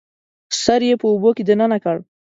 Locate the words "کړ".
1.83-1.97